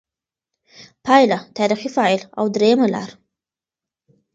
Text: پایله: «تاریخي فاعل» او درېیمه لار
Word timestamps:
پایله: 1.05 1.37
«تاریخي 1.57 1.89
فاعل» 1.95 2.21
او 2.39 2.45
درېیمه 2.53 2.87
لار 2.93 3.09